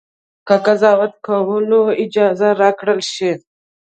[0.47, 3.31] که قضاوت کولو اجازه راکړه شي.